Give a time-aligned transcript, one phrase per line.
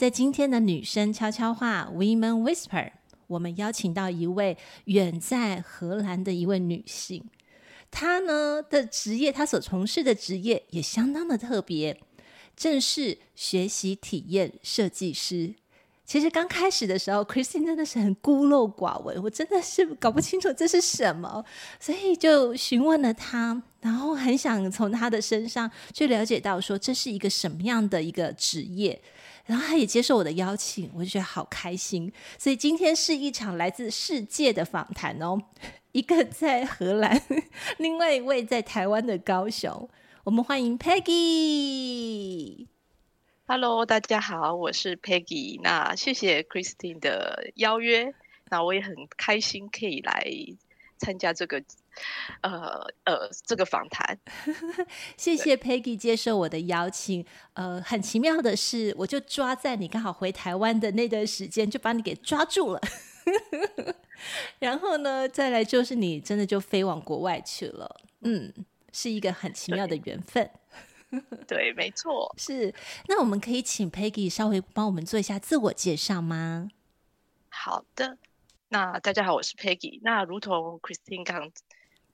[0.00, 2.92] 在今天的女生悄悄话 Women Whisper，
[3.26, 7.22] 我们邀请到一位远在荷兰的一位女性，
[7.90, 12.00] 她呢的职业，她所从事的职业也相当的特别，
[12.56, 15.54] 正是学习体验设计师。
[16.06, 21.44] 其实刚开始的时候，Christine 真的是很孤陋寡闻，我真的是搞不清楚这是什么，
[21.78, 29.00] 所以就询问了她，然后很想从她的身上去了解到说这是一个什么样的一个职业，
[29.50, 32.12] 然后他也接受我的邀请，我就觉得好开心。
[32.38, 35.42] 所以今天是一场来自世界的访谈哦，
[35.90, 37.20] 一个在荷兰，
[37.78, 39.90] 另外一位在台湾的高雄，
[40.22, 42.68] 我们欢迎 Peggy。
[43.48, 45.60] Hello，大家好，我是 Peggy。
[45.60, 48.14] 那谢谢 Christine 的邀约，
[48.50, 50.32] 那我也很开心可以来
[51.00, 51.62] 参加这个
[52.42, 54.18] 呃呃这个访谈。
[55.16, 57.24] 谢谢 Peggy 接受我的邀请。
[57.54, 62.80] 呃，很奇妙的是，我就抓在你刚好回台湾的那段时间，就把你给抓住了。
[64.60, 68.00] 然后呢，再来就是你真的就飞往国外去了。
[68.20, 68.52] 嗯，
[68.92, 70.50] 是一个很奇妙的缘分。
[71.48, 72.72] 对，没错，是。
[73.08, 76.68] 那我们可以请 Peggy 稍微帮我们做一下自我介绍吗？
[77.48, 78.18] 好的，
[78.72, 79.98] 那大家好，我是 Peggy。
[80.00, 81.50] 那如同 Christine 刚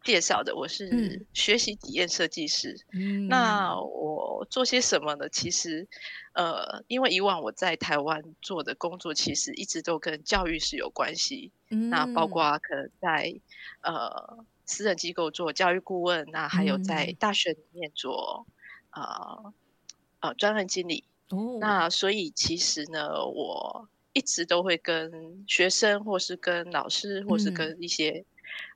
[0.03, 2.75] 介绍的，我是学习体验设计师。
[2.95, 5.29] 嗯，那我做些什么呢？
[5.29, 5.87] 其实，
[6.33, 11.53] 呃，因为以往我在台湾做的工作，其实一直都跟教育是有关系。
[11.69, 13.39] 嗯，那包括可能在
[13.83, 18.47] 呃私人机构做教育顾问，那还有在大学里面做。
[18.93, 19.53] 呃
[20.21, 21.05] 呃，专案经理。
[21.29, 28.25] 哦，那所以其实呢，我一直都会跟学生，或是跟老师，或是跟一些、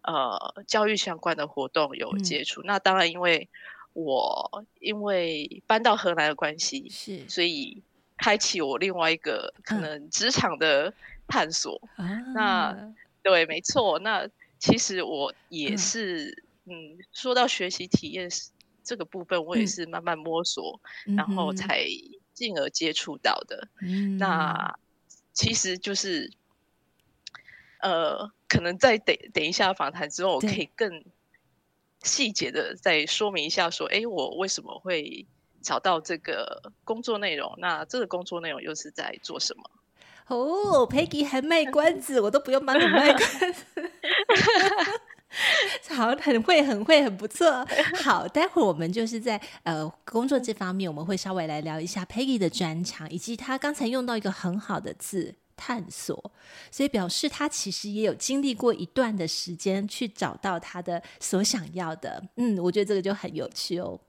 [0.02, 2.60] 嗯、呃教育相关的活动有接触。
[2.60, 3.48] 嗯、那当然，因为
[3.94, 7.26] 我因为搬到荷兰的关系，是。
[7.26, 7.82] 所以
[8.18, 10.92] 开启我另外一个可能职场的
[11.26, 11.80] 探索。
[11.96, 13.98] 啊、那对，没错。
[14.00, 14.28] 那
[14.58, 18.28] 其实我也是，嗯，嗯，说到学习体验
[18.84, 21.86] 这个部分我也是慢慢摸索，嗯、然后才
[22.34, 23.68] 进而接触到的。
[23.80, 24.78] 嗯、那
[25.32, 26.30] 其实就是，
[27.80, 31.04] 呃，可能在等等一下访谈之后，我可以更
[32.02, 35.26] 细节的再说明一下，说，哎，我为什么会
[35.62, 37.54] 找到这个工作内容？
[37.58, 39.64] 那这个工作内容又是在做什么？
[40.26, 43.64] 哦，Peggy 还卖关子，我都不用帮你卖关子。
[45.90, 47.66] 好，很会，很会，很不错。
[48.02, 56.32] 好，待会儿我们就是在呃工作这方面，我们会稍微来聊一下 Peggy 的专长，以及他刚才用到一个很好的字“探索”，
[56.72, 62.22] 所以表示他其实也有经历过一段的时间去找到他的所想要的。
[62.36, 64.00] 嗯，我觉得这个就很有趣哦。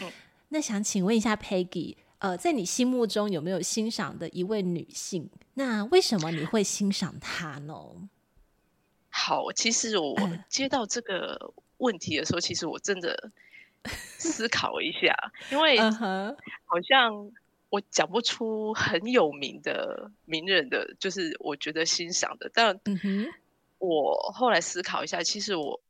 [0.00, 0.10] 嗯，
[0.50, 5.28] 那想请问一下 Peggy，呃，在你心目中有没有欣赏的一位女性？
[5.54, 7.74] 那为什么你会欣赏她呢？
[9.26, 10.14] 好，其实我
[10.50, 13.30] 接到这个问题的时候，嗯、其实我真的
[14.18, 15.16] 思考了一下，
[15.50, 17.32] 因为好像
[17.70, 22.50] 我讲不出很有名的名人的，就是我觉得欣赏的。
[22.52, 22.78] 但
[23.78, 25.80] 我后来思考一下，其实我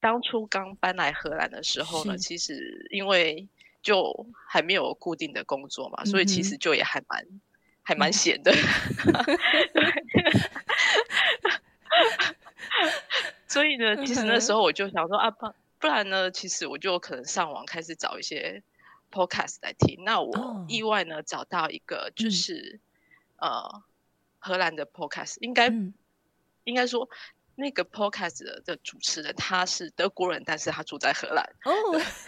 [0.00, 3.46] 当初刚搬来荷兰的时候呢，其实因为
[3.82, 7.26] 就还没有固定的工作嘛，嗯、所以其实就也还蛮
[7.82, 8.50] 还蛮闲的。
[13.48, 18.62] 所以呢，其实那时候我就想说啊，不不然呢，其实我就可能上网开始找一些
[19.10, 20.04] podcast 来听。
[20.04, 22.78] 那我意外呢找到一个，就是、
[23.36, 23.82] 嗯、呃
[24.38, 25.94] 荷兰的 podcast，应该、嗯、
[26.64, 27.08] 应该说
[27.54, 31.44] 那个 podcast 的，的主持人他是德国人，但是他住在荷兰。
[31.64, 31.72] 哦，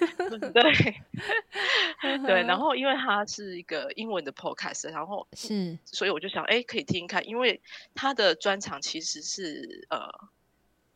[0.40, 2.42] 对对，对。
[2.44, 7.60] 然后因为他是一个英文的 podcast，然后是，所以我就想，哎，可以听听看，因为
[7.94, 10.08] 他的专长其实是呃。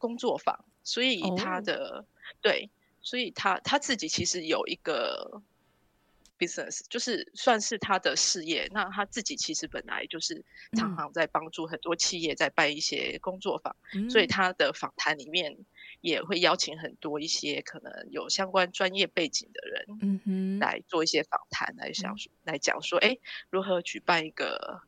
[0.04, 2.04] 工作坊，所以他的、oh.
[2.42, 2.68] 对，
[3.00, 5.40] 所以他他自己其实有一个
[6.38, 8.68] business，就是算是他的事业。
[8.70, 10.44] 那他自己其实本来就是
[10.76, 15.56] 常常在帮助很多企业在办一些工作坊，嗯、所以他的访谈里面
[16.02, 23.16] 也会邀请很多一些可能有相关专业背景的人，嗯哼，来做一些访谈，来想说，来讲说，哎，
[23.48, 24.82] 如何举办一个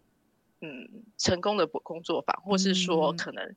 [0.60, 3.56] 嗯成功的工作坊，或是说可能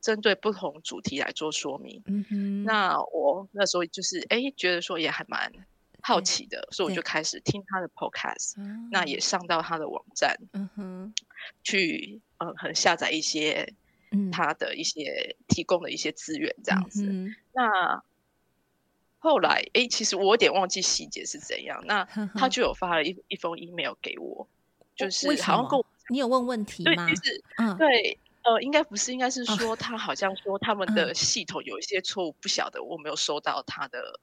[0.00, 2.02] 针对不同主题来做说明。
[2.06, 5.52] 嗯哼，那我那时候就是哎觉得说也还蛮
[6.02, 8.54] 好奇的，所以我就开始听他的 podcast，
[8.90, 11.14] 那也上到他的网站，嗯哼，
[11.62, 13.74] 去呃很下载一些。
[14.32, 18.02] 他的一些提供的一些资源这样子，嗯、哼那
[19.20, 21.80] 后来哎，其实我有点忘记细节是怎样。
[21.86, 22.04] 那
[22.34, 24.48] 他就有发了一一封 email 给我，
[24.96, 27.06] 就是好像跟我你有问问题吗？
[27.06, 28.18] 对，就是嗯，对，
[28.50, 34.18] 呃，应该不是，应该是说他好像说他们的系统有一些错误，不晓得我没有收到他的，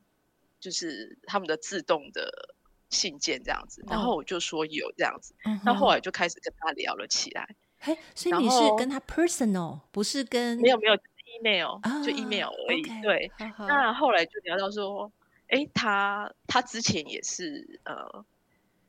[0.59, 2.55] 就是他们的自动的
[2.89, 3.81] 信件这样子。
[3.87, 5.33] 然后我就说有这样子，
[5.63, 7.55] 那后来就开始跟他聊了起来。
[7.79, 10.97] 哎，所以你是跟他 personal，不是跟没有没有
[11.39, 12.81] email，就 email 而已。
[13.01, 15.09] 对，那后来就聊到说，
[15.47, 18.25] 哎，他他之前也是呃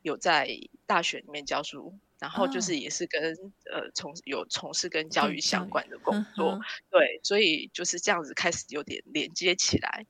[0.09, 0.49] 有在
[0.87, 3.23] 大学里面教书，然后就是也是跟
[3.71, 6.59] 呃从有从事跟教育相关的工作，
[6.91, 10.07] 对，所以就是这样子开始有点连接起来。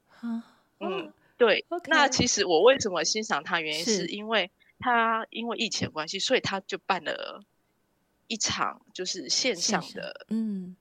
[0.80, 1.64] 嗯，对。
[1.86, 7.44] 那其实我为什么欣赏他，原因是因为他因为疫情关系，所以他就办了。
[8.30, 10.76] 一场就是线上的，嗯，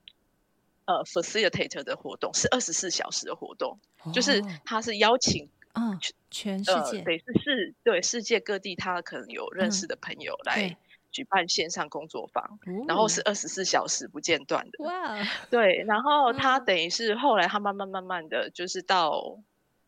[0.83, 5.99] 呃，facilitator 的活动是二十四小时的活动，哦、就是他是邀请，嗯，
[6.29, 10.77] 全世界，对、呃，是世对世界各地他可能有认识的朋友来
[11.11, 15.17] 举办线上工作坊，嗯、然后是二十四小时不间断的，哇，
[15.49, 19.39] 对，然后他等于是后来他慢慢慢慢的就是到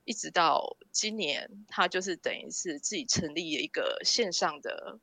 [0.06, 5.00] 一直到今年，他就是等于是自己成立了一个线上的。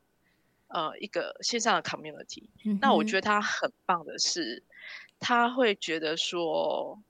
[0.69, 4.64] 呃，一个线上的 community，嗯，那我觉得他很棒的是，
[5.20, 7.00] 他会觉得说，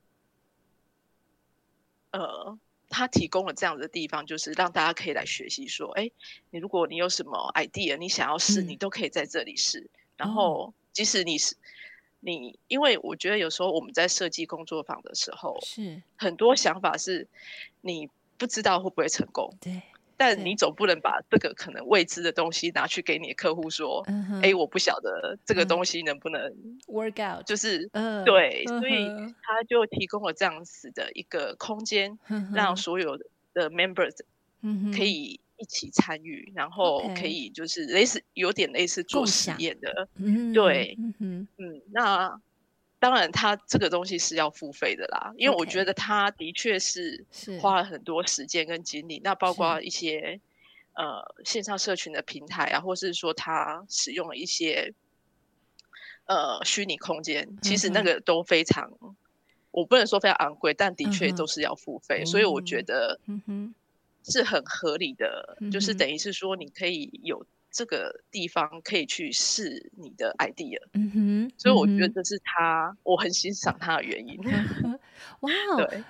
[2.11, 5.67] 呃，他提供了这样的地方，就是让大家可以来学习。
[5.67, 6.11] 说，哎，
[6.51, 9.89] 你如果你有什么 idea，你想要试，嗯、你都可以在这里试。
[10.17, 11.57] 然后，即使你是
[12.21, 17.27] 你，因为我觉得有时候我们在设计工作坊的时候，是很多想法是
[17.81, 19.53] 你不知道会不会成功。
[19.61, 19.83] 对。
[20.17, 24.03] 但你总不能把这个可能未知的东西拿去给你的客户说，
[24.43, 26.41] 哎、uh 我不晓得这个东西能不能
[26.87, 28.25] work out，就是、uh.
[28.25, 29.09] 对，所以
[29.43, 32.55] 他就提供了这样子的一个空间，uh.
[32.55, 33.19] 让所有
[33.53, 34.17] 的 members
[34.97, 36.57] 可以一起参与，uh.
[36.57, 40.55] 然后可以就是类似有点类似做实验的，uh.
[40.55, 41.47] 对，uh huh.
[41.59, 42.41] 嗯，那。
[43.07, 47.25] 当然，他这个东西是要付费的啦，因为我觉得他的确是
[47.61, 49.21] 花了很多时间跟精力。
[49.23, 50.41] 那包括一些
[50.95, 54.93] 呃线上社群的平台啊，或是说他使用了一些
[56.25, 58.91] 呃虚拟空间，其实那个都非常，
[59.71, 62.25] 我不能说非常昂贵，但的确都是要付费。
[62.25, 63.21] 所以我觉得
[64.25, 67.47] 是很合理的，就是等于是说你可以有。
[67.77, 74.41] 这个地方可以去试你的 idea，嗯哼，所以我觉得这是他，嗯、我很欣赏他的原因。
[75.41, 75.51] 哇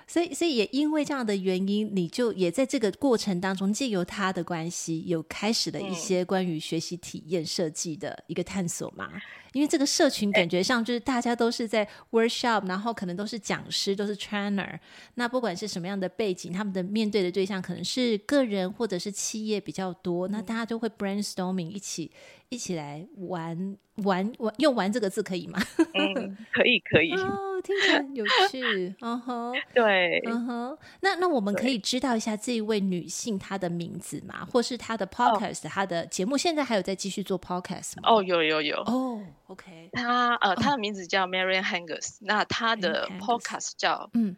[0.07, 9.09] 所以所以也因为这样的原因，你就也在这个过程当中，借由他的关系，有开始了一些关于学习体验设计的一个探索嘛？
[9.13, 9.21] 嗯
[9.53, 14.77] 因为这个社群感觉上就是大家都是在 workshop，然后可能都是讲师，都是 trainer。
[15.15, 22.11] 那不管是什么样的背景，他们的面对的对象可能是个人或者是企业比较多，那大家就会 brainstorming 一起。
[22.49, 25.59] 一起来玩玩玩，用“玩”这个字可以吗？
[25.95, 27.11] 嗯，可以可以。
[27.11, 28.95] 哦， 听起来很有趣。
[29.01, 30.77] 嗯哼， 对，嗯哼。
[31.01, 34.45] 那那我们可以知道一下这一位女性她的名字吗？
[34.51, 38.03] 或是她的 podcast，她的节目现在还有在继续做 podcast 吗？
[38.09, 38.77] 哦，有有有。
[38.81, 39.89] 哦，OK。
[39.93, 44.35] 她呃，她的名字叫 Marian Hangers，那她的 podcast 叫嗯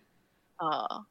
[0.57, 1.05] 呃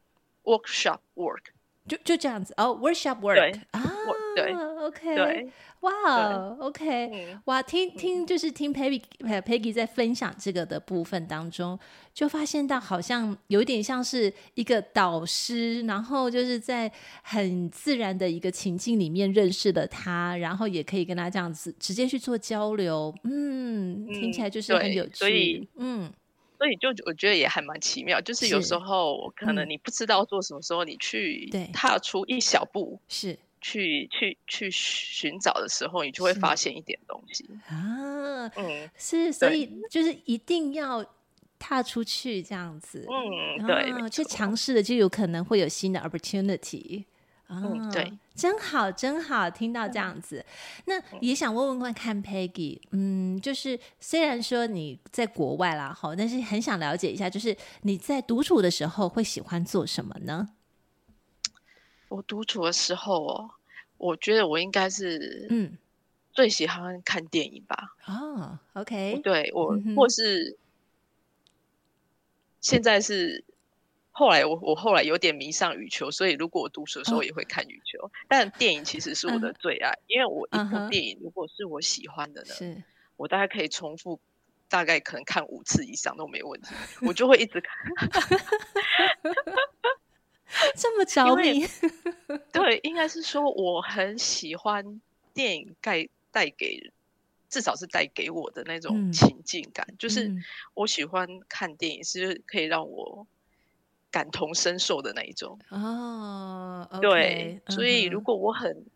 [0.45, 1.43] Workshop Work，
[1.88, 2.52] 就就这样子。
[2.57, 3.92] 哦，Workshop Work 啊，
[4.37, 5.50] 对，OK，对。
[5.80, 5.92] 哇、
[6.59, 11.78] wow，OK，哇，听听就是听 Peggy Peggy 在分享这个的部分当中，
[12.12, 16.90] 就发现到好像有点像是一个导师，然后就是在
[17.23, 23.14] 很自然的一个情境里面认识了他，然后也可以跟他这样子直接去做交流。
[23.23, 25.14] 嗯，听起来就是很有趣。
[25.14, 26.12] 所以，嗯，
[26.59, 33.38] 所以就我觉得也还蛮奇妙，就是有时候可能你不知道做什么时候，你去踏出一小步是。
[33.61, 37.45] 去去去寻找的时候，你就会发现一点东西。
[37.67, 41.05] 啊，嗯，是，所以就是一定要
[41.59, 47.05] 踏出去这样子，嗯，对，去尝试的就有可能会有新的 opportunity。
[47.50, 50.45] 嗯，对，真好，真好，听到这样子，
[50.85, 60.50] 那也想问问看 Peggy，嗯，就是虽然说你在国外啦，好，但是很想了解一下，就是你在独处的时候会喜欢做什么呢？
[62.11, 63.50] 我独处的时候哦，
[63.97, 65.78] 我觉得我应该是嗯，
[66.33, 67.97] 最喜欢看电影吧。
[68.05, 70.59] 哦，OK，对我，嗯、或是
[72.61, 73.43] 现在是。
[74.18, 78.00] 后来我我后来有点迷上羽球，所以如果我读书的时候也会看羽球。
[78.00, 78.10] Oh.
[78.26, 79.98] 但电影其实是我的最爱，uh.
[80.08, 82.82] 因为我一部电影如果是我喜欢的呢，uh.
[83.16, 84.18] 我大概可以重复，
[84.68, 87.70] 大概可能看五次以上都没问题，我就会一直看。
[90.75, 91.64] 这么着迷？
[92.50, 95.00] 对，应该是说我很喜欢
[95.32, 96.90] 电影带带给，
[97.48, 100.34] 至少是带给我的那种情境感，嗯、就是
[100.75, 103.28] 我喜欢看电影是可以让我。
[104.11, 107.75] 感同身受的那一种哦，oh, okay, 对，uh.
[107.75, 108.87] 所以如果我很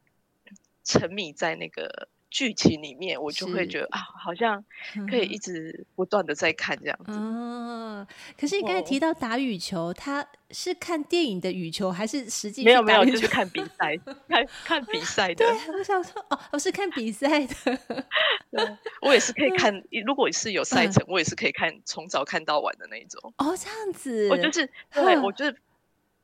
[0.84, 4.64] 沉迷在那个剧情里面，我就会觉得啊，好像
[5.08, 7.12] 可以一直不断的在看这样子。
[7.12, 10.26] 哦、uh -huh.，可是你刚才提到打羽球，他。
[10.54, 13.96] 是看电影的羽球，还是实际没有没有，就是看比赛，
[14.28, 15.36] 看看比赛的。
[15.36, 17.54] 对，我想说，哦，我是看比赛的。
[18.52, 23.32] 对，我也是可以看，如果是有赛程，嗯，我也是可以看，从早看到晚的那一种。
[23.38, 24.28] 哦，这样子。
[24.28, 25.56] 我就是，对，我就是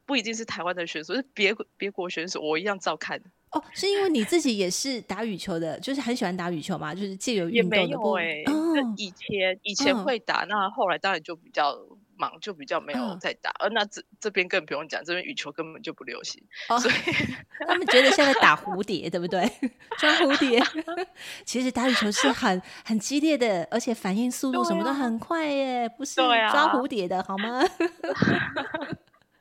[0.04, 3.18] 不一定是台湾的选手，是别别国选手，我一样照看。
[3.52, 7.76] 哦，是因为你自己也是打羽球的，就是很喜欢打羽球嘛，就是借由运动的。
[7.76, 11.78] 也没有哎，欸，哦，以前以前会打，嗯，那后来当然就比较。
[12.20, 16.94] 忙就比较没有再打，而、嗯、那这这边更不用讲，这边羽球根本就不流行，哦、所以
[17.64, 19.48] 他们觉得现在打蝴蝶，对不对？
[19.96, 20.60] 抓蝴蝶，
[21.46, 27.62] 其实打羽球是很很激烈的，而且反应速度什么都很快耶，啊、不是抓蝴蝶的好吗？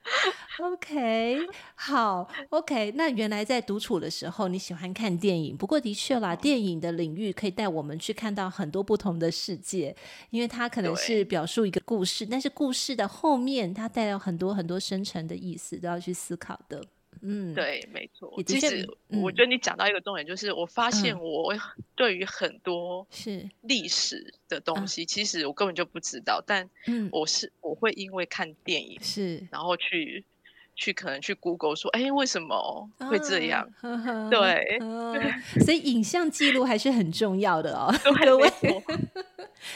[0.60, 2.92] OK，好，OK。
[2.96, 5.56] 那原来在独处的时候，你喜欢看电影。
[5.56, 9.96] 不过的确啦，电影的领域可以带我们去看到很多不同的世界，
[10.32, 16.84] 因为它可能是表述一个故事，但是故事的后面它带有很多很多深层的意思，都要去思考的。
[17.22, 18.34] 嗯，对，没错。
[18.44, 21.54] 其实我觉得你讲到一个重点，就是我发现我
[21.96, 26.44] 对于很多是历史的东西，其实我根本就不知道。
[26.46, 26.70] 但
[27.12, 30.26] 我是我会因为看电影是，然后去
[30.76, 33.68] 去可能去 Google 说，哎，为什么会这样？
[34.30, 34.80] 对，
[35.66, 37.94] 所以影像记录还是很重要的哦，
[38.24, 38.52] 各位。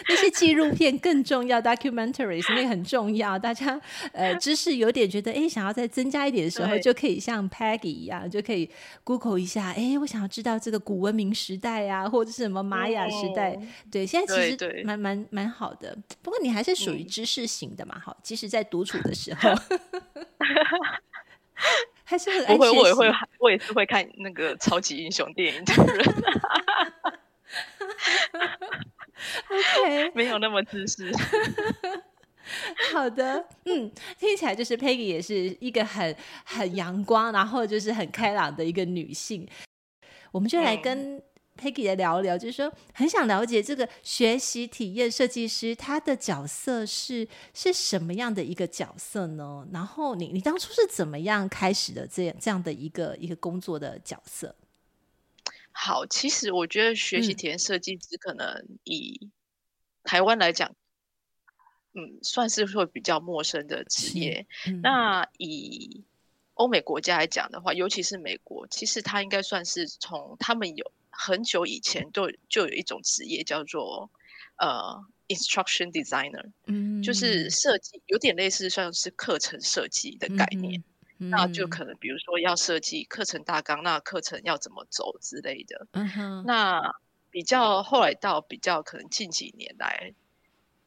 [0.07, 3.37] 那些纪录片更重要， documentaries 那个很重要。
[3.37, 3.79] 大家
[4.13, 8.69] 呃知识有点觉得哎，想要再增加一点的时候，就可以像 Peggy 一样，就可以
[9.03, 9.71] Google 一下。
[9.71, 13.51] 哎，我想要知道这个古文明时代啊，或者是什么玛雅时代。
[13.51, 13.61] 哦、
[13.91, 15.97] 对，现在其实蛮蛮蛮好的。
[16.21, 19.49] 不过你还是属于知识型的嘛，好，即使在独处的时候，
[22.03, 22.77] 还是很爱学习。
[22.77, 26.05] 我也会，我也是会看那个超级英雄电影的人。
[29.49, 31.11] OK， 没有那么自私。
[32.91, 39.47] 好的，嗯，听起来就是 Peggy 也是一个很很阳光，然后就是很开朗的一个女性。
[40.31, 41.21] 我们就来跟
[41.57, 49.65] Peggy 来聊聊，就是说很想了解这个学习体验设计师他的角色是是什么样的一个角色呢？
[49.71, 54.53] 然后你你当初是怎么样开始的这样这样的一个一个工作的角色？
[55.73, 59.29] 好，其实我觉得学习体验设计师可能以
[60.03, 60.75] 台湾来讲，
[61.93, 64.45] 嗯，算是会比较陌生的职业。
[64.67, 66.03] 嗯、那以
[66.55, 74.11] 欧美国家来讲的话，尤其是美国，其实它应该算是从他们有很久以前就就有一种职业叫做
[74.57, 80.79] 呃 instruction designer，嗯，就是设计有点类似算是课程设计的概念。
[80.79, 80.83] 嗯
[81.29, 85.87] 那就可能，比如说要设计课程大纲，那课程要怎么走之类的。
[85.91, 86.43] 嗯哼。
[86.47, 86.95] 那
[87.29, 90.13] 比较后来到比较可能近几年来，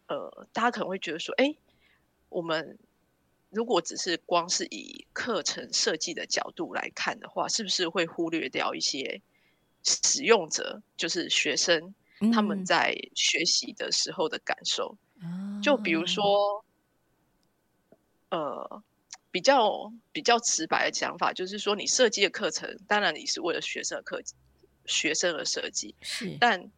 [0.08, 1.54] 呃，大家可能会觉得说，哎，
[2.28, 2.78] 我们
[3.50, 9.22] 如果只是光是以课程设计的角度来看的话，是不是会忽略掉一些
[9.84, 11.94] 使用者，就是学生
[12.32, 14.96] 他们在学习的时候的感受？
[15.22, 15.62] 嗯。
[15.62, 16.64] 就比如说，
[18.30, 18.82] 呃。
[19.34, 24.22] 比较比较直白的讲法，就是说，你设计的课程，当然你是为了学生的课
[24.86, 26.70] 学生而设计，是，但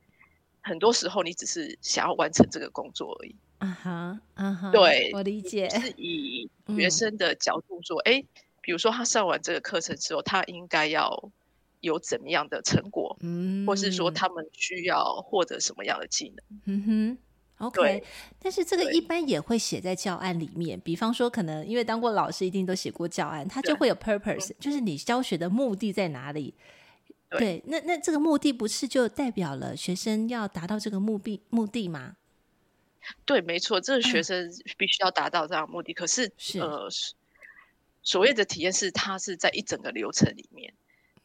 [0.62, 3.36] 很多时候你只是想要完成这个工作而已。
[3.58, 5.68] 嗯哼，嗯哼，对，我理解。
[5.68, 8.26] 是以学生的角度说，哎、嗯，
[8.62, 11.30] 比如说他上完这个课程之后，他应该要
[11.80, 16.60] 有怎么样的成果，嗯，或是说他们需要获得什么样的技能？
[16.64, 17.18] 嗯哼
[17.58, 18.04] OK，
[18.38, 20.78] 但是这个一般也会写在教案里面。
[20.78, 26.52] 比方说，可能因为当过老师，一定都写过教案，它就会有 purpose，就是你教学的目的在哪里？
[27.30, 32.16] 对，对那那这个目的不是就代表了学生要达到这个目的目的吗？
[33.24, 35.92] 对，没错，这个学生必须要达到这样的目的。
[35.92, 36.90] 嗯、可是，是呃，
[38.02, 40.74] 所谓的体验是它是在一整个流程里面，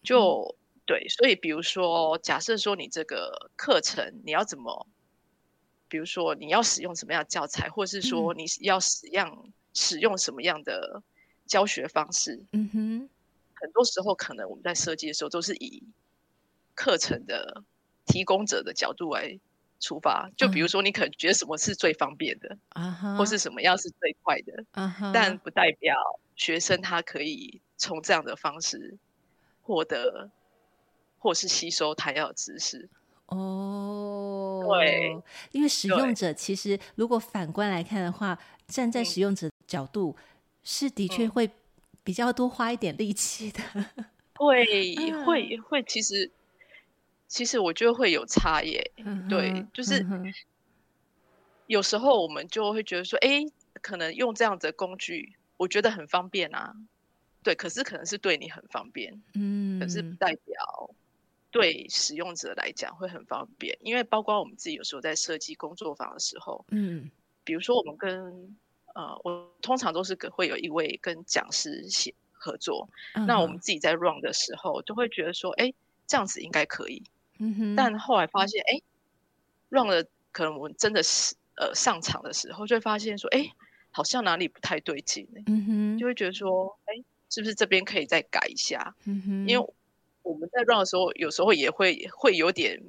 [0.01, 1.09] 就、嗯、对。
[1.09, 4.87] 所以，比如说，假设说你这个课程你要怎么？
[5.91, 11.03] 比如说，你要使用什么样的教材，或是说你要使用、嗯、使用什么样的
[11.45, 12.41] 教学方式？
[12.53, 13.09] 嗯哼，
[13.55, 15.83] 很多时候可能我们在设计的时候都是以
[16.75, 17.61] 课程的
[18.05, 19.37] 提供者的角度来
[19.81, 20.31] 出发。
[20.37, 25.93] 就比如说，你可能觉得什么是最方便的，嗯、或是什么样是最快的，嗯、但不代表
[26.37, 28.97] 学生他可以从这样的方式
[29.61, 30.31] 获得
[31.19, 32.89] 或是吸收他要的知识。
[33.31, 35.17] 哦，对，
[35.51, 40.23] 因为使用者其实如果反观来看的话，站在使用者角度，嗯、
[40.63, 41.49] 是的确会
[42.03, 43.61] 比较多花一点力气的。
[44.35, 46.29] 会、嗯、会会，其实
[47.27, 48.91] 其实我觉得会有差耶。
[48.97, 50.33] 嗯、对，就是、嗯、
[51.67, 53.45] 有时候我们就会觉得说，哎，
[53.81, 56.75] 可能用这样子的工具，我觉得很方便啊。
[57.43, 60.89] 对，可是可能是对你很方便，嗯，可是不代表。
[61.51, 67.11] 对使用者来讲会很方便，因为包括我们自己有时候在设计工作坊的时候，嗯，
[67.43, 68.55] 比如说我们跟
[68.95, 75.73] 呃，我通常都是跟会有一位跟讲师写合作，嗯，那我们自己在 run 的时候都会觉得说，哎，
[76.07, 77.03] 这样子应该可以，
[77.39, 78.81] 嗯哼，但后来发现，哎
[79.69, 83.51] ，run 了可能我们真的是呃上场的时候就会发现说，哎，
[83.91, 89.73] 好像哪里不太对劲，嗯哼，就会觉得说，哎，是不是这边可以再改一下，嗯哼，因为。
[90.23, 92.81] 我们在 run 的时候，有时候也会会有点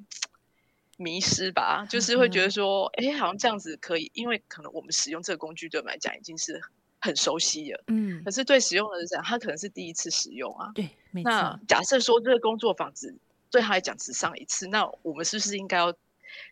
[0.98, 6.60] 迷失吧，就是会觉得说，哎、嗯，好像这样子可以，因为可能我们使用这个工具对我们来讲已经是
[7.00, 11.30] 很熟悉了，嗯，可是对使用的人来讲，他可能是第一次使用啊，对，没错。
[11.30, 13.14] 那假设说这个工作坊只
[13.50, 15.94] 对他来讲只上一次，那我们是不是应该要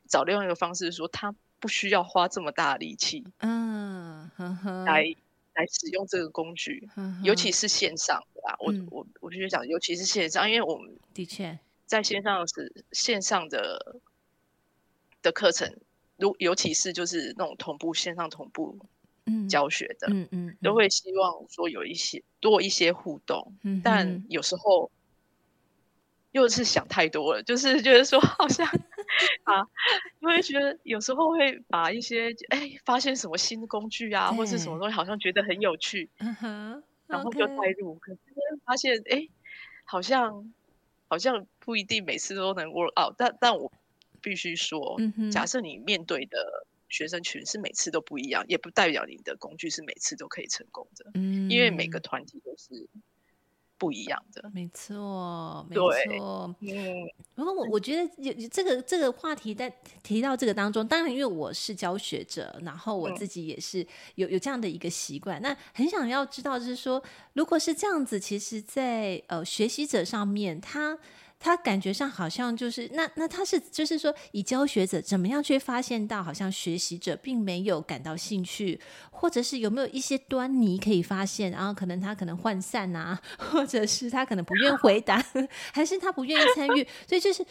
[0.08, 5.14] 找另外一个方式，说他不需要花这么大的力气，嗯，呵呵来。
[5.60, 6.88] 来使用这个工具，
[7.22, 11.58] 尤其是线上的啊，嗯、我我我必须讲，尤其是线上，因为我们的确。
[11.86, 13.96] 在线上是线上的
[15.22, 15.76] 的课程，
[16.16, 18.78] 如尤其是就是那种同步线上同步
[19.48, 24.90] 教学的，嗯嗯，嗯，都会希望说有一些多一些互动，嗯，但有时候。
[26.32, 28.66] 又是想太多了，就是觉得说 好像
[29.44, 29.66] 啊，
[30.20, 38.20] 因为觉得有时候会把一些哎发现什么新的工具啊，或是什么东西，好像觉得很有趣，嗯哼，然后就带入，可是
[38.64, 39.26] 发现哎，
[39.84, 40.52] 好像
[41.08, 43.72] 好像不一定每次都能 work out，但但我
[44.22, 52.88] 必须说，嗯，假设你面对的学生群是每次都不一样，也不代表你的工具是每次都可以成功的，嗯，因为每个团体都是。
[53.80, 56.54] 不一样的，没错，没错。
[56.60, 59.68] 嗯，然后我我觉得有这个这个话题在
[60.02, 63.84] 提到这个当中，当然因为我是教学者，然后我自己也是
[64.16, 70.98] 有有这样的一个习惯，那很想要知道，就是说，如果是这样子，其实在，在呃学习者上面，他。
[71.42, 78.78] 他感觉上好像就是那那他是就是说以教学者怎么样去发现到好像学习者并没有感到兴趣，
[79.10, 85.24] 或者是有没有一些端倪可以发现，然后可能他可能涣散啊， 或者是他可能不愿回答，
[85.72, 87.42] 还是他不愿意参与，所以就是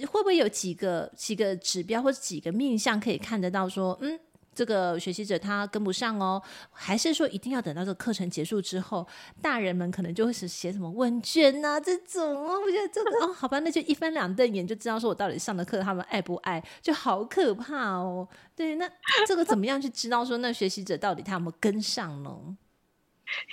[0.00, 4.18] 会不会有几个几个指标或者几个面向可以看得到说嗯。
[4.56, 6.42] 这个学习者他跟不上哦，
[6.72, 9.06] 还是说一定要等到这个课程结束之后，
[9.42, 18.26] 大人们可能就会是写什么问卷呐、啊、这种哦，我觉得这个哦，好吧，那就一翻两瞪眼就知道说我到底上的课他们爱不爱，就好可怕哦。
[18.56, 18.90] 对，那
[19.26, 22.56] 这个怎么样去知道说那学习者到底他有没有跟上呢？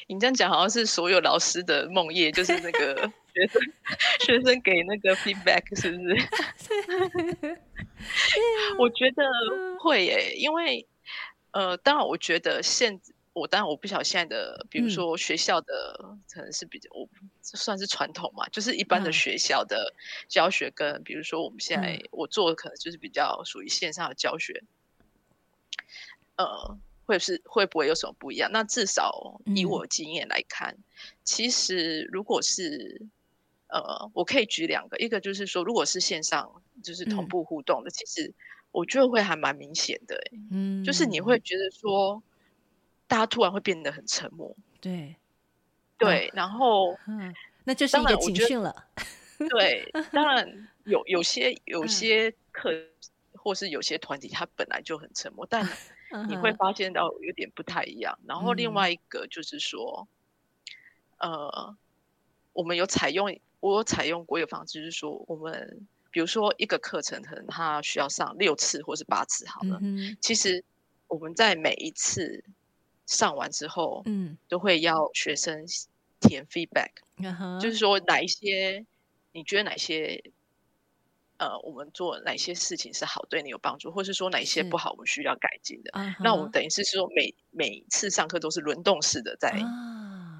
[0.07, 2.95] 你这样讲好像是所有老师的梦魇，就是那个
[3.33, 3.61] 学生
[4.19, 7.59] 学生给那个 feedback 是不是？
[8.77, 9.23] 我觉得
[9.81, 10.87] 会诶，因为。
[11.53, 12.99] 呃，当然，我觉得现
[13.33, 17.07] 我当然我不晓得现在的，比如说学校的、嗯、可能是比较，我
[17.43, 19.93] 算是传统嘛，就是一般的学校的
[20.27, 24.63] 教学跟，嗯、比如说我们现在我做的可能就是比较属于线上的教学，
[26.37, 28.51] 嗯、呃，会是会不会有什么不一样？
[28.51, 30.83] 那至少以我经验来看，嗯、
[31.23, 32.99] 其实如果是
[33.67, 38.33] 呃，我可以举两个，一个就是说，如果是线上就是同步互动的，嗯、其实。
[38.73, 40.19] 我觉得会还蛮明显的，
[40.51, 42.21] 嗯，就是你会觉得说，
[43.07, 45.15] 大家突然会变得很沉默，对，
[45.97, 47.33] 对，然后，嗯，
[47.63, 48.87] 那就是一个警讯了，
[49.49, 52.71] 对，当然有有些有些课
[53.35, 55.63] 或是有些团体他本来就很沉默，但
[56.27, 58.17] 你会发现到有点不太一样。
[58.25, 60.07] 然后另外一个就是说，
[61.19, 61.75] 呃，
[62.53, 69.81] 我们有采用，我有采用过一个方式，就是说我们比如说一个课程可能他需要上六次或是八次，好了，
[70.21, 70.63] 其实
[71.07, 72.45] 我们在每一次
[73.05, 75.65] 上完之后，嗯，都会要学生
[76.21, 76.91] 填 feedback，
[77.59, 78.85] 就是说哪一些
[79.33, 80.23] 你觉得哪些。
[81.37, 85.91] 呃，我们做哪些事情是好，对你有帮助，或是说哪些不好，我们需要改进的。
[86.19, 89.51] 那我们等于是说每，每每次上课都是轮动式的在，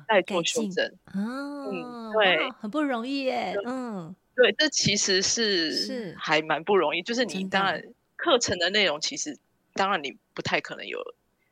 [0.07, 0.85] 在、做修正。
[1.13, 3.53] 哦、嗯，对，很不容易耶。
[3.65, 6.15] 嗯，对，这其实是是。
[6.17, 7.01] 还蛮不容易。
[7.01, 7.83] 就是你当然
[8.15, 9.37] 课程的内容，其实
[9.73, 10.99] 当然你不太可能有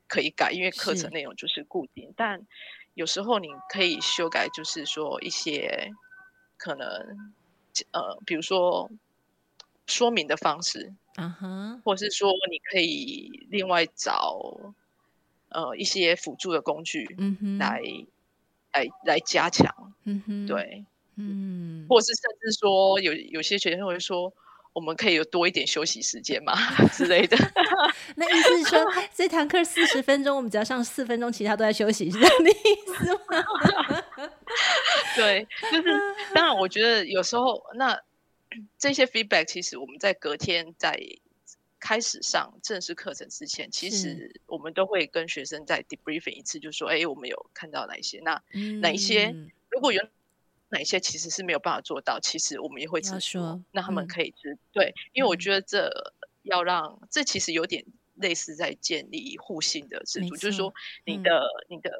[0.07, 2.13] 可以改，因为课程内容就是固定。
[2.15, 2.45] 但
[2.93, 5.91] 有时候你可以修改，就是说一些
[6.57, 6.87] 可能
[7.91, 8.89] 呃，比如说。
[9.87, 14.39] 说明的方式，嗯哼，或是说你可以另外找
[15.49, 17.81] 呃一些辅助的工具，嗯哼，来
[18.71, 20.85] 来来加强，嗯哼，对，
[21.21, 24.33] 嗯，或是甚至说有有些学生会说，
[24.73, 26.53] 我们可以有多一点休息时间嘛
[26.91, 27.37] 之类的。
[28.15, 32.55] 那意思是说，这堂课四十分钟，我们只要上四分钟，其他都在休息，是这样的意
[32.97, 34.31] 思吗？
[35.15, 35.83] 对，就是
[36.33, 37.99] 当然，我觉得有时候那。
[38.77, 40.99] 这些 feedback 其实我们在隔天在
[41.79, 48.19] 开始上正式课程之前，其实我们都会跟学生再 debriefing 一次，就说：哎，我们有看到哪一些？
[48.25, 48.43] 那
[48.81, 49.27] 哪一些？
[49.27, 50.03] 嗯、如果有
[50.71, 55.89] 哪一些其实是没有办法做到，其实我们也会直说，那他们可以知、嗯、对，因为我觉得这
[56.41, 60.73] 要让、嗯、这其实有点类似在建立互信的制度，就是说
[61.05, 61.91] 你的、嗯、你的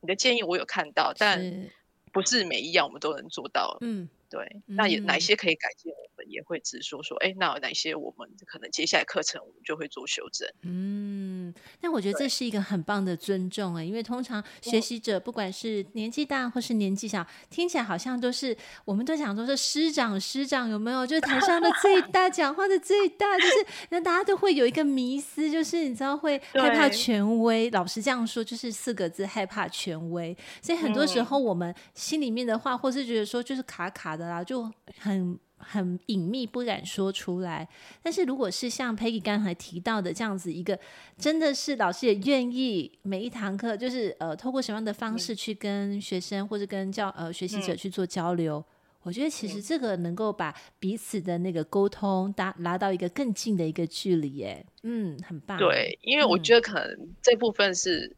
[0.00, 1.70] 你的建议我有看到，但
[2.12, 3.76] 不是每一样我们都能做到。
[3.80, 4.08] 嗯。
[4.30, 5.92] 对，那有哪些可以改进？
[5.92, 10.48] 我们也会直说说，哎、嗯，那有哪些我们可能接下来课程我们就会做修正。
[10.62, 21.04] 嗯，但我觉得这是一个很棒的尊重哎，因为通常学习者不管是年纪大或是年纪小，听起来好像都是我们都想说是师长师长有没有？
[21.04, 27.68] 就是台上的最 大，讲话的最大，就是那大家都会有一个迷思，就是你知道会 害怕权威。
[27.70, 30.36] 老师这样说，就是四个字：害怕权威。
[30.62, 34.23] 所以很多时候我们心里面的话，或是觉得说就是卡卡的。
[34.44, 37.68] 就很很隐秘，不敢说出来。
[38.02, 40.78] 但是如果是像 Peggy 刚才提到的这样子一个，
[41.16, 48.64] 真的是老师也愿意每一堂课，就是呃，透过什么样的方式去跟学生或者跟教呃学习者去做交流，嗯，
[49.04, 54.66] 我觉得其实这个能够把彼此的那个沟通达拉到一个更近的一个距离，耶。
[54.82, 55.56] 嗯，很棒。
[55.58, 58.14] 对，因为我觉得可能这部分是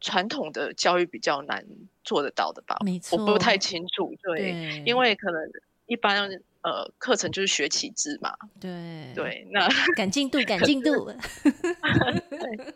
[0.00, 1.64] 传统的教育比较难。
[2.10, 2.76] 做得到的吧？
[2.84, 4.12] 没错，我不太清楚。
[4.20, 5.40] 对，对，因为可能
[5.86, 6.28] 一般
[6.62, 8.34] 呃课程就是学期制嘛。
[8.58, 11.06] 对对，那赶进度，赶进度。
[12.28, 12.74] 对，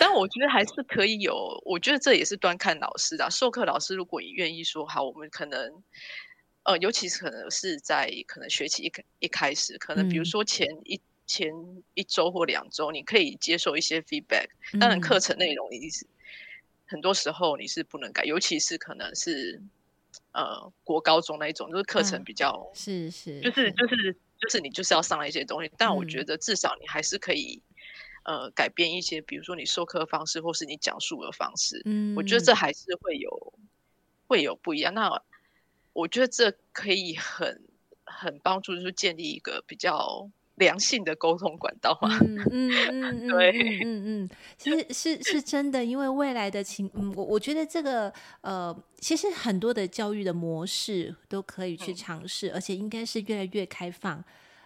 [0.00, 1.62] 但我觉得还是可以有。
[1.64, 3.30] 我觉得这也是端看老师的。
[3.30, 5.80] 授课老师如果你愿意说好，我们可能
[6.64, 11.52] 呃，尤其是可能是在可能学期一一开始，可能比如说前一、嗯、前
[11.94, 14.48] 一周或两周，你可以接受一些 feedback。
[14.80, 16.04] 当然，课程内容一定是。
[16.90, 19.62] 很多时候你是不能改，尤其是可能是
[20.32, 25.70] 呃国高中那一种，就是课程比较、嗯、是是，就是就是就是你就是要上一些东西。
[25.78, 27.62] 但我觉得至少你还是可以、
[28.24, 31.80] 嗯、呃改变一些，比如说你授课方式或是你讲述的方式。
[31.84, 33.54] 嗯，我觉得这还是会有
[34.26, 34.92] 会有不一样。
[34.92, 35.22] 那
[35.92, 37.62] 我觉得这可以很
[38.04, 40.28] 很帮助，就是建立一个比较。
[40.56, 54.22] 良性的沟通管道嘛，嗯嗯嗯， 对，嗯嗯嗯，其实是是真的，因为未来的情，嗯，我我觉得这个呃，其实很多的教育的模式都可以去尝试，嗯，而且应该是越来越开放，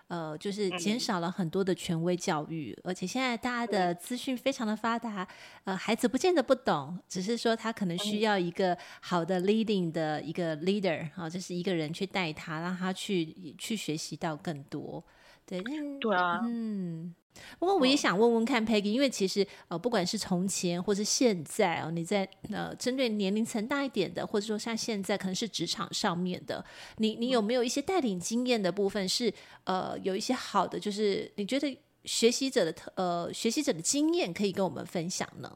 [0.08, 5.26] 呃，就是减少了很多的权威教育，而且现在大家的资讯非常的发达，
[5.62, 15.04] 呃，孩子不见得不懂，只是说他可能需要一个好的 leading 的一个 leader 啊，就是一个人去带他，让他去去学习到更多。
[15.46, 15.62] 对，
[16.00, 17.14] 对啊，嗯，
[17.58, 26.64] 不过我也想问问看 Peggy，因为其实呃，不管是从前或是现在哦，你在呃针对年龄层大一点的，或者说像现在可能是职场上面的，
[26.96, 29.32] 你你有没有一些带领经验的部分是
[29.64, 35.50] 呃有一些好的，就是你觉得学习者的特呃学习者的经验可以跟我们分享呢？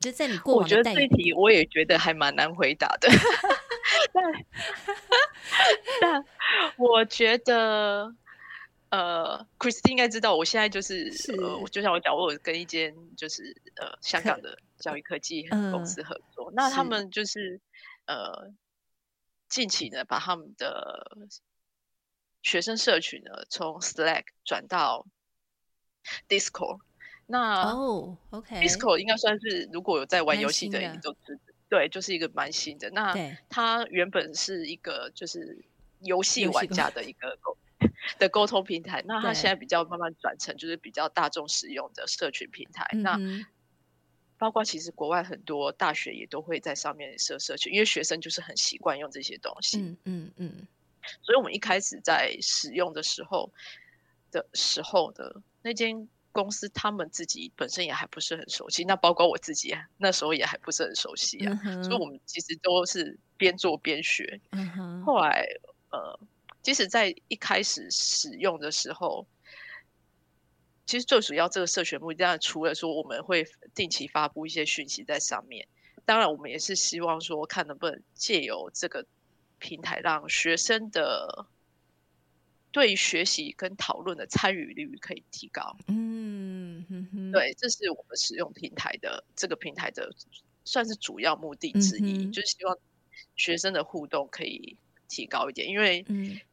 [0.00, 3.08] 就在你过往的带领，我觉得这题我也觉得还蛮难回答的，
[4.12, 4.24] 但
[6.00, 6.24] 但
[6.76, 8.12] 我觉得。
[8.92, 11.32] 呃，Christine 应该知道，我现在就是，是。
[11.32, 17.58] 呃，就像我讲，我有跟一间就是呃香港的教育科技公司合作，呃、那他们就是
[18.04, 18.52] 呃
[19.48, 21.16] 近期呢，把他们的
[22.42, 25.06] 学生社群呢，从 Slack 转到
[26.28, 26.80] Discord。
[27.24, 31.38] 那哦、oh,，OK，Discord、应该算是如果有在玩游戏的人都知，
[31.70, 32.90] 对，就是一个蛮新的。
[32.90, 33.14] 那
[33.48, 35.64] 它原本是一个就是
[36.00, 37.56] 游戏玩家的一个沟
[38.18, 42.86] 的沟通平台，那它现在比较慢慢转成就是比较大众使用的社群平台。
[42.96, 43.18] 那
[44.38, 49.78] 包括其实国外很多大学也都会在上面设社群，因为学生就是很习惯用这些东西。
[49.80, 50.66] 嗯嗯嗯。
[51.22, 53.52] 所以我们一开始在使用的时候
[54.30, 58.84] 的时候的那间公司，他们自己本身也还不是很熟悉。
[58.84, 61.60] 那包括我自己那时候也还不是很熟悉啊。
[61.64, 64.40] 嗯、所以我们其实都是边做边学。
[64.50, 65.46] 嗯、后来
[65.90, 66.18] 呃，
[66.62, 69.26] 即使在一开始使用的时候。
[70.84, 75.66] 其实最主要这个社群目的，当然除了说我们会定期发布一些讯息在上面，
[76.04, 79.06] 当然我们也是希望说，看能不能借由这个
[79.58, 81.46] 平台，让学生的
[82.72, 85.74] 对学习跟讨论的参与率可以提高。
[85.86, 86.84] 嗯，
[87.32, 90.12] 对，这是我们使用平台的这个平台的
[90.64, 92.76] 算是主要目的之一，嗯、就是希望
[93.36, 94.76] 学生的互动可以
[95.14, 96.04] 提高一点，因为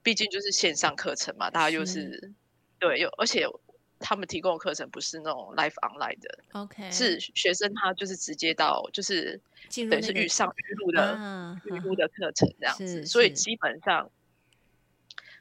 [0.03, 2.33] 毕竟就是线上课程嘛，大家又、就是，是
[2.79, 3.47] 对，又而且。
[4.01, 9.41] 他们提供的课程不是那种 live online 的，OK，是学生他就是直接到就是
[9.89, 14.09] 等于是预上预录的预录的课程这样子，所以基本上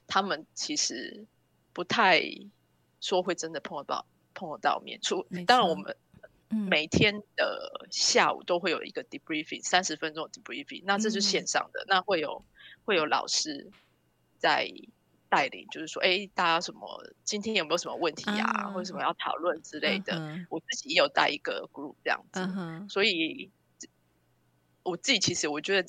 [0.09, 1.25] 他们其实
[1.73, 2.21] 不太
[3.01, 4.05] 说会真的碰得到
[4.35, 5.97] 碰得到面，出当然我们
[6.49, 12.45] 每天的下午都会有一个 debriefing 三十分钟 debriefing，那这是线上的，那会有
[12.89, 13.71] 会有老师
[14.39, 14.73] 在。
[15.31, 18.73] 带领就是说，哎，大家什么今天有没有什么问题啊，uh.
[18.73, 20.47] 或者什么要讨论之类的？Uh.
[20.49, 22.89] 我自己也有带一个 group 这样子，uh.
[22.89, 23.51] 所以
[24.85, 25.87] 我自己其实我觉得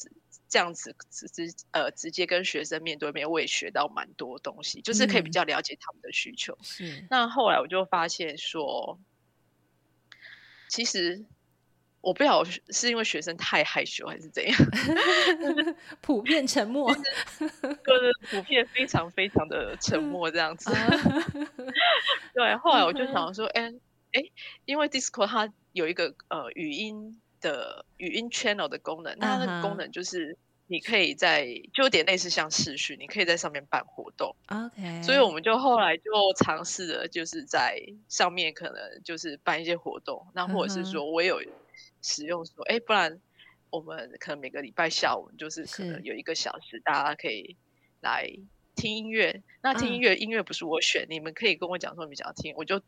[0.49, 6.57] 这样子直直呃直接跟学生面对面，我也学到蛮多东西，就是可以比较了解他们的需求。
[6.61, 8.99] 是、uh 那后来我就发现说，
[10.67, 11.23] 其实。
[12.01, 14.57] 我不晓得是因为学生太害羞还是怎样，
[15.99, 20.71] 普遍沉默， 就是普遍非常非常的沉默这样子。
[22.33, 23.69] 对，后来我就想说， 哎、欸、
[24.13, 24.31] 哎、欸，
[24.63, 34.33] 因为 Discord 它有一个呃语音的语音 channel 的功能，那它那个功能就是你可以在就有点类似像视讯，你可以在上面办活动。
[34.47, 41.41] OK，所以我们就后来就尝试了，就是在上面可能就是办一些活动，那或者是说我有。
[42.01, 43.19] 使用说，哎，不然
[43.69, 47.55] 我们可能每个礼拜下午就是可能有一个小时，大家可以
[48.01, 48.31] 来
[48.75, 49.41] 听音乐。
[49.61, 52.81] 那听音乐，嗯，音乐不是我选，你们可以跟我讲说你们想要听，我就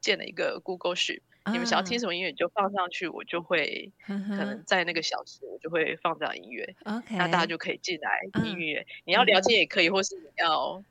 [0.00, 6.74] 建了一个 Google Sheet，嗯，你们想要听什么音乐，你就放上去，我就会 可能在那个小时，我就会放这样音乐。
[6.84, 8.86] OK，那大家就可以进来听音乐，嗯。
[9.04, 10.82] 你要聊天也可以，或是你要，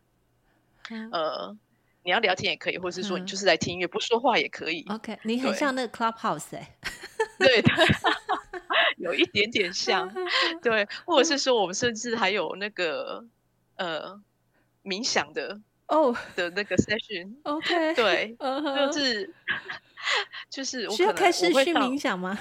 [0.89, 1.57] 嗯，呃。
[2.01, 4.85] 你要聊天也可以，或者是说你就是来听音乐，嗯，不说话也可以。
[4.89, 7.71] OK，你很像那个 Clubhouse 哎，欸，对，对
[8.97, 10.13] 有一点点像，
[10.61, 13.25] 对，或者是说我们甚至还有那个
[13.77, 14.21] 呃
[14.83, 16.17] 冥想的哦，oh.
[16.35, 17.95] 的那个 session，OK，okay.
[17.97, 18.87] 对，uh -huh.
[18.87, 19.33] 就是
[20.49, 22.37] 就是我可能需要开视讯冥想吗？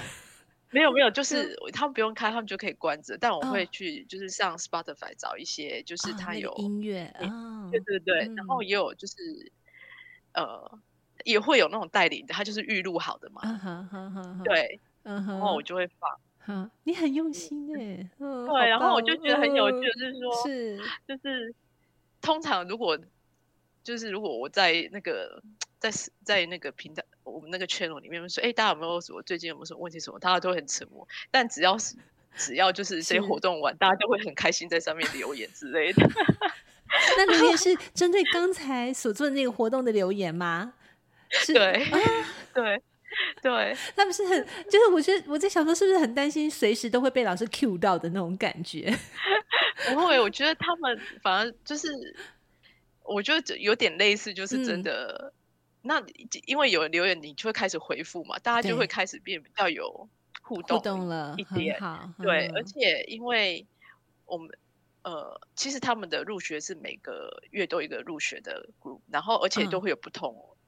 [0.71, 3.17] 没有没有，就是他们不用开，他们就可以关着。
[3.17, 9.51] 但我会去，就是上 Spotify 找一些，就是他有、哦、音乐、哦，对对对、嗯，然后也有就是，
[10.33, 10.79] 呃，
[11.23, 13.41] 也会有那种带领的，他就是预录好的嘛，
[15.03, 16.09] 嗯、然后我就会放。
[16.47, 21.53] 嗯、你很用心哎、嗯，对，然后我就觉得很有趣，就是说，是就是
[22.21, 22.97] 通常如果
[23.83, 25.41] 就是如果我在那个。
[25.79, 25.89] 在
[26.25, 29.97] 在那个平台，我们那个 channel 里面说，哎、欸，大家有没有什么最近有没有什么问题？
[29.97, 30.19] 什么？
[30.19, 31.07] 大家都很沉默。
[31.31, 31.95] 但只要是
[32.35, 36.05] 只要就是这些活动完，大家就会很开心在上面留言之类的。
[37.15, 40.73] 那留言是针对刚才所做的那个活动的留言吗？
[41.29, 41.99] 是对、啊、
[42.53, 42.81] 对
[43.41, 48.93] 对， 那不是很就是，我觉得我在想说，是不是很担心随时都会被老师 cue 到的那种感觉？
[49.93, 51.87] 不会，我觉得他们反而就是，
[53.03, 55.31] 我觉得有点类似，就是真的。
[55.33, 55.39] 嗯
[55.81, 56.03] 那
[56.45, 60.09] 因为有留言，你就会开始回复嘛，大家就会开始变比较有
[60.41, 61.79] 互动，互动了一点。
[61.79, 63.65] 好，对，而且因为
[64.25, 64.49] 我们
[65.03, 70.58] 呃，其实他们的入学是每个月都一个入学的 group，然后而且都会有不同，嗯、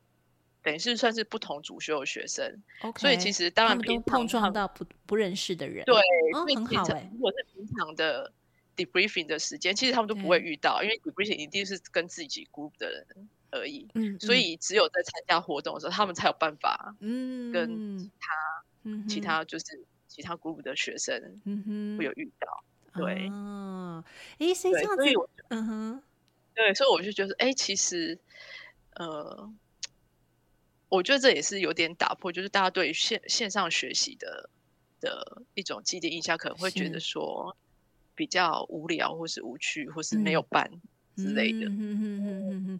[0.63, 2.61] 等于是算是不同主修的学生。
[2.81, 5.95] Okay, 所以其实当然平常碰撞到不不认识的人，对，
[6.33, 7.09] 哦、很好哎。
[7.13, 8.31] 如果是平常的
[8.75, 13.05] debriefing 的时间，其实他们都不会遇到，因为 debriefing 一定是跟自己 group 的人。
[13.53, 19.65] 而已，嗯，所以只有在参加活动的时候，嗯，他们才有办法，嗯，跟其他，嗯，其他就是
[20.07, 22.63] 其他 group 的学生，嗯哼，会有遇到，
[22.95, 24.01] 对，哦，
[24.37, 25.03] 诶，所以这样子，
[25.49, 26.03] 嗯哼，
[26.55, 28.17] 对，所以我就觉得，哎，其实，
[28.93, 29.51] 呃，
[30.91, 34.49] 我觉得这也是有点打破，就是大家对于线线上学习的
[34.99, 37.55] 的一种既定印象，可能会觉得说
[38.13, 40.69] 比较无聊，或是无趣，或是没有伴
[41.15, 41.65] 之类的。
[41.69, 42.79] 嗯嗯嗯嗯。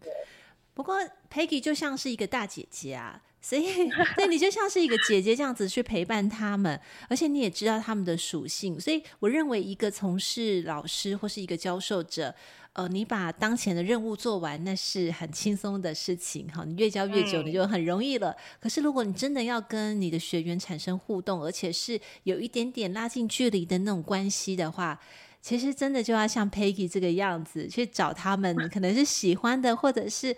[0.74, 0.98] 不过
[1.32, 3.24] Peggy 就像是一个大姐姐啊。
[3.42, 8.80] 所以，对你就像是一个姐姐这样子去陪伴他们，而且你也知道他们的属性。
[8.80, 12.34] 所以，我认为一个从事老师或是一个教授者，
[12.74, 16.48] 呃，你把当前的任务做完，那是很轻松的事情。
[16.50, 18.30] 哈，你越教越久，你就很容易了。
[18.30, 18.36] 嗯。
[18.60, 25.00] 可是，如果你真的要跟你的学员产生互动，而且是有一点点拉近距离的那种关系的话，
[25.42, 30.36] 其实真的就要像 Peggy 这个样子去找他们，可能是喜欢的，或者是。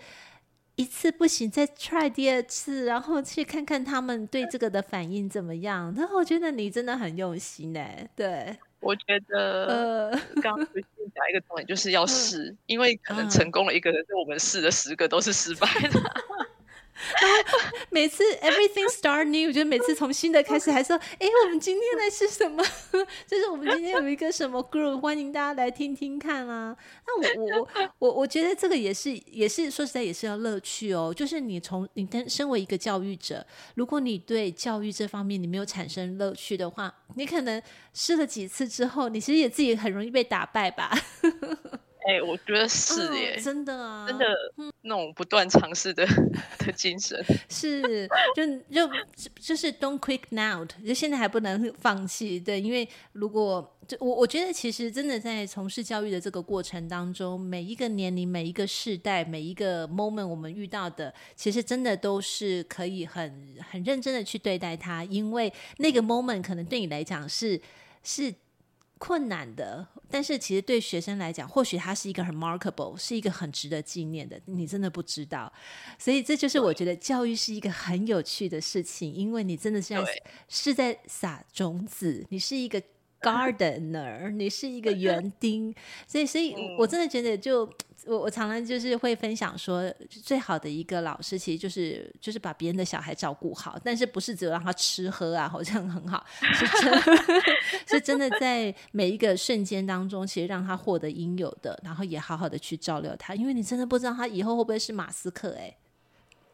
[0.76, 5.94] 一次不行，再 try 第二次，然后去看看他们对这个的反应怎么样。
[5.96, 7.80] 然后我觉得你真的很用心呢。
[8.16, 10.10] 对，我觉得呃，
[10.42, 10.66] 刚刚
[11.14, 16.00] 讲一个重点就是要试，呃，因为可能成功了一个人，是我们试了十个都是失败的。
[17.90, 22.64] 每次 everything start new，就每次从新的开始，还说，哎，我们今天来是什么？
[23.26, 26.76] 就是我们今天有一个什么 group，欢迎大家来听听看啊。
[27.06, 31.12] 那我我我我觉得这个也是也是说实在也是要乐趣哦。
[31.14, 37.60] 就是你从你跟身为一个教育者，如果你对教育这方面你没有产生乐趣的话，你可能
[37.92, 40.96] 试了几次之后，你其实也自己很容易被打败吧。
[42.06, 44.26] 哎、欸，我觉得是耶，哦、真的啊，真的，
[44.82, 46.06] 那种不断尝试的
[46.58, 48.90] 的精神， 是，就就
[49.40, 67.58] 就是 don't quit now，就现在还不能放弃，对，因为如果就我我觉得其实真的在从事教育的这个过程当中，每一个年龄、每一个世代、每一个 moment，我们遇到的，其实真的都是可以很很认真的去对待它，因为那个 moment 可能对你来讲是
[68.02, 68.34] 是。
[68.98, 74.40] 困难的，但是其实对学生来讲，或许它是一个很 remarkable，是一个很值得纪念的。
[74.46, 75.52] 你真的不知道，
[75.98, 82.82] 所以这就是我觉得教育是一个很有趣的事情，因为你真的是在是在撒种子，你是一个
[83.24, 85.74] gardener，你是一个园丁，
[86.06, 87.68] 所以，所以我真的觉得就。
[88.06, 97.02] 我我常常就是会分享说，最好的一个老师其实就是就是把别人的小孩照顾好，但是不是只有让他吃喝啊，好像很好，是真
[97.88, 105.76] 是真的在每一个瞬间当中，其实让他获得应有的，然后也好好的去照料他，因为你真的不知道他以后会不会是马斯克哎、欸。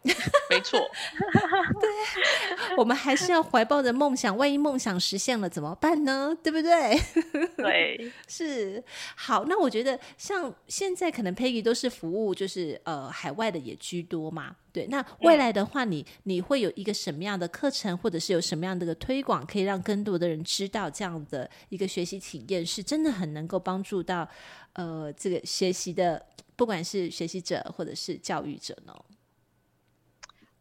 [0.02, 0.80] 没错，
[1.78, 6.34] 对，我们还是要怀抱着梦想，万一梦想实现了怎么办呢？
[6.42, 6.98] 对不对？
[7.56, 8.82] 对，是。
[9.14, 14.56] 好，那我觉得像现在可能 Peggy 都是服务，就是呃海外的也居多嘛。
[14.72, 24.26] 对，那未来的话你，你你会有一个什么样的课程，或者是有什么样的一个推广，可以让更多的人知道这样的一个学习体验，是真的很能够帮助到
[24.72, 26.24] 呃这个学习的，
[26.56, 28.94] 不管是学习者或者是教育者呢？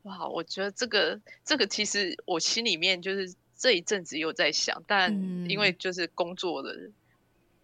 [0.04, 5.12] 哇，我觉得这个这个其实我心里面就是这一阵子有在想，但
[5.50, 6.90] 因为就是工作的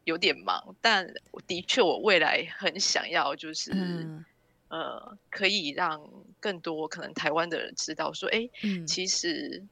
[0.04, 1.14] 有点忙，嗯、但
[1.48, 4.26] 的确我未来很想要就是、嗯、
[4.68, 6.02] 呃可以让
[6.42, 9.64] 更多可能台湾的人知道说，哎、嗯，其实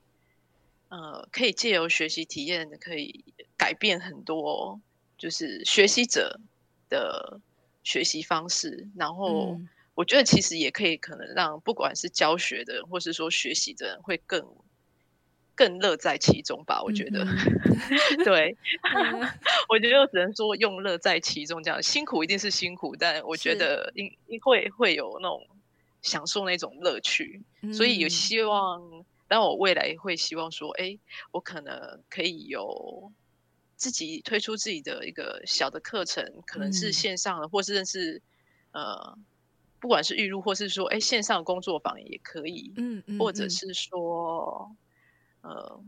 [0.88, 3.26] 呃可以借由学习体验可以
[3.58, 4.80] 改变很多
[5.18, 6.40] 就是学习者
[6.88, 7.42] 的
[7.84, 9.60] 学习方式，然后。
[9.94, 14.44] 嗯我觉得其实也可以，可能让不管是教学的人，或是说学习的人，会更
[15.54, 16.82] 更乐在其中吧。
[16.82, 18.58] 我觉得，嗯、 对
[19.70, 25.46] 我觉得只能说用乐在其中这样，辛苦一定是辛苦，但我觉得应会会有那种
[26.02, 27.44] 享受那种乐趣。
[27.72, 30.98] 所以有希望，但我未来会希望说，哎，
[31.32, 33.12] 我可能可以有
[33.76, 38.24] 自己推出自己的一个小的课程，可能是线上的，或是认识
[38.72, 39.16] 呃。
[39.84, 44.74] 不管是预录，或是说，哎，线上工作坊也可以，嗯，嗯，或者是说，
[45.42, 45.84] 呃，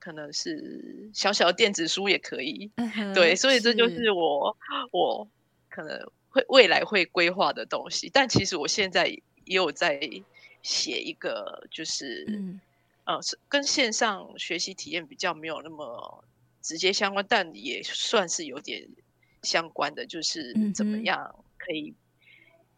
[0.00, 4.10] 可能是小小的电子书也可以，嗯、对，所以这就是。
[4.10, 5.28] 我是我
[5.68, 8.10] 可能会未来会规划的东西。
[8.12, 10.00] 但其实我现在也有在
[10.62, 12.60] 写一个，就是，嗯、
[13.48, 16.24] 跟线上学习体验比较没有那么
[16.60, 18.88] 直接相关，但也算是有点
[19.42, 21.94] 相关的，就是怎么样可以。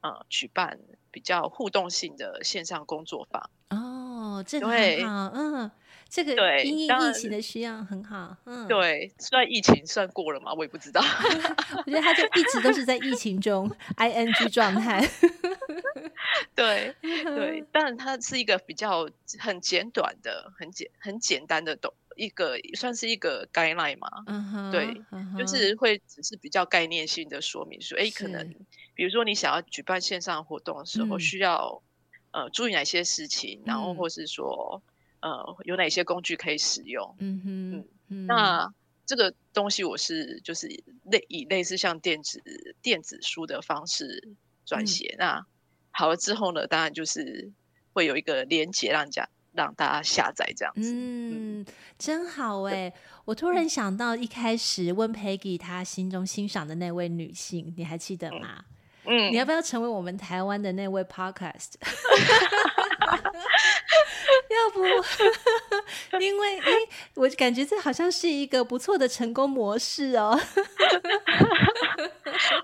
[0.04, 0.78] 呃，举办
[1.10, 3.48] 比较互动性的线上工作坊。
[3.70, 5.70] 哦，这个很好，嗯，
[6.10, 11.00] 这个对因应疫情的需要很好，嗯，对，虽然疫情算过了嘛，我也不知道，
[11.86, 15.00] 我觉得他就一直都是在疫情中 ing 状态，
[16.54, 25.02] 对 对，但它是一个比较很简短的、很简很简单的懂一个算是一个 guideline 嘛，嗯哼，对，
[25.38, 28.54] 就是会只是比较概念性的说明说，哎，可能。
[28.94, 31.82] 比如说你想要举办线上活动的时候，需要、
[32.32, 34.82] 嗯、呃注意哪些事情，然后或是说、
[35.20, 37.14] 嗯、呃有哪些工具可以使用。
[37.18, 38.72] 嗯哼，嗯，那
[39.04, 40.66] 这个东西我是就是
[41.04, 42.42] 类以类似像电子
[42.80, 44.36] 电子书的方式
[44.66, 45.14] 撰写。
[45.14, 45.46] 嗯、那
[45.90, 47.52] 好了之后呢，当然就是
[47.92, 49.28] 会有一个连接让人家。
[49.56, 51.66] 让大家下载这样子，嗯，嗯
[51.96, 52.92] 真好哎！
[53.24, 58.64] 我突然想到一开始问 Peggy 她心中欣赏的那位女性，你还记得吗？
[58.68, 58.73] 嗯，
[59.06, 61.74] 你要不要成为我们台湾的那位 Podcast？
[64.50, 64.84] 要不，
[66.20, 66.72] 因为诶，
[67.14, 70.38] 我感觉这好像是一个不错的成功模式哦。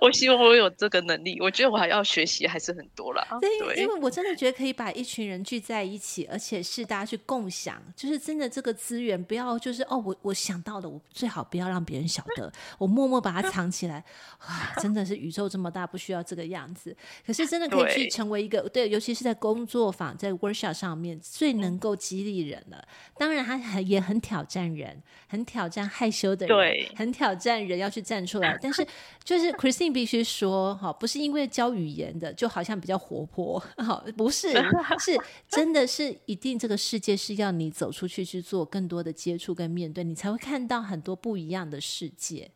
[0.01, 3.26] 我希望我有这个能力，我觉得我还要学习还是很多啦。
[3.40, 14.03] 对，因为我真的觉得可以把一群人聚在一起，而且是大家去共享，就是真的这个资源不要就是哦，我我想到了，我最好不要让别人晓得， 我默默把它藏起来。
[14.48, 16.96] 哇，真的是宇宙这么大，不需要这个样子。
[17.26, 22.82] 可是真的可以去成为一个对，对，尤其是在工作坊、在 workshop 上面最能够激励人了。
[23.18, 28.59] 当然，他很也很挑战人，很挑战害羞的人，对，很挑战人要去站出来。
[28.62, 28.86] 但是
[29.22, 34.53] 就是 Christine 必须说哈，不是因为教语言的就好像比较活泼， 好，不是，
[34.99, 35.18] 是
[35.49, 42.51] 真的是一定这个世界是要你走出去去做更多的接触跟面对，你才会看到很多不一样的世界。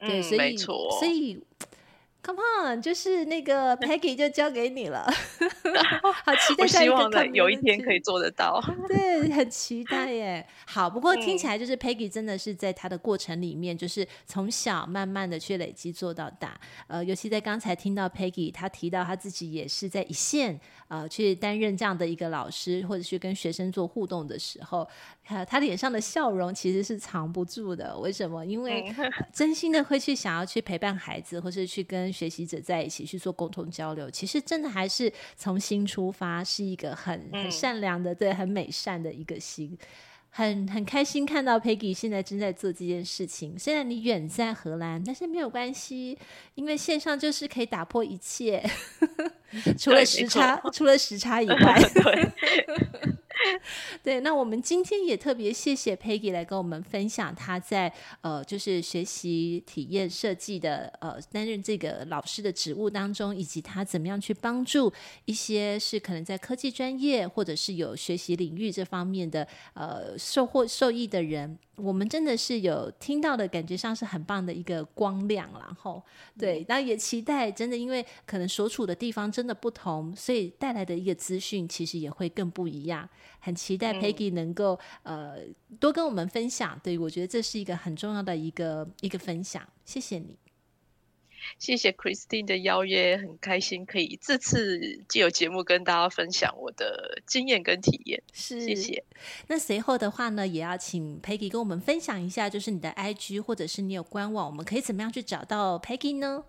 [0.00, 1.42] 对，所以、所以。
[2.20, 5.06] Come on，就是那个 Peggy 就交给你了，
[6.24, 8.60] 好期待希望有一天可以做得到。
[8.86, 10.46] 对，很期待耶。
[10.66, 16.60] 好，不过听起来就是 Peggy 真的是在他的过程里面，就是从小慢慢的去累积做到大。
[16.88, 24.86] 呃，尤其在刚才听到 Peggy 他提到他自己也是在一线呃去担任这样的一个老师，或者去跟学生做互动的时候，
[25.28, 27.96] 呃他脸上的笑容其实是藏不住的。
[27.98, 28.44] 为什么？
[28.44, 28.92] 因为
[29.32, 39.76] 真心的会去想要去陪伴孩子，或是去跟学习者在一起去做沟通交流，其实真的还是从心出发，是一个很很善良的，对，很美善的一个心，
[40.30, 43.58] 很很开心看到 Peggy 现在正在做这件事情。
[43.58, 46.18] 虽然你远在荷兰，但是没有关系，
[46.54, 48.62] 因为线上就是可以打破一切，
[49.78, 51.80] 除了时差，除了时差以外。
[54.02, 64.92] 对，那我们今天也特别谢谢 Peggy 来跟我们分享他在呃，就是学习体验设计的呃，担任这个老师的职务当中，以及他怎么样去帮助
[65.24, 71.58] 一些是可能在科技专业或者是有学习领域这方面的呃受获受益的人。
[71.78, 76.02] 我们真的是有听到的感觉上是很棒的一个光亮，然后
[76.36, 83.08] 对，然后也期待真的，因为可能所处的地方真的不同，所以带来的一个资讯其实也会更不一样。
[83.40, 85.38] 很期待 Peggy 能够、嗯、呃
[85.78, 90.36] 多跟我们分享，对，我觉得这是一个很重要的一个一个分享，谢谢你。
[91.58, 98.22] 谢谢 Christine 的邀约，很开心可以这次借由节目跟大家分享我的经验跟体验。
[98.32, 99.04] 是，谢谢。
[99.46, 106.44] 那随后的话呢，也要请 Peggy 跟我们分享一下，就是你的 IG 或者是你有官网，我们可以怎么样去找到 Peggy 呢？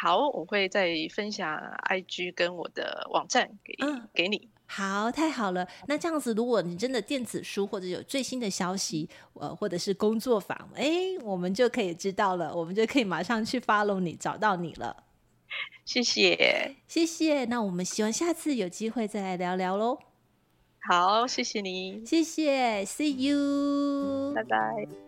[0.00, 1.58] 好，我会再分享
[1.90, 4.48] IG 跟我的网站给、嗯、给你。
[4.66, 5.66] 好，太好了。
[5.88, 10.86] 那这样子，如果你真的电子书或者有最新的消息，呃，或者是工作坊，哎，
[11.24, 15.04] 我们就可以知道了，我们就可以马上去 follow 你，找到你了。
[15.84, 17.46] 谢谢，谢谢。
[17.46, 19.98] 那我们希望下次有机会再来聊聊喽。
[20.88, 25.07] 好，谢谢你，谢谢，See you，拜拜。